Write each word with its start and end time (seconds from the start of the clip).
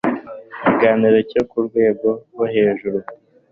ikiganiro 0.57 1.17
cyo 1.31 1.41
ku 1.49 1.57
rwego 1.67 2.09
rwo 2.31 2.45
hejuru 2.53 2.97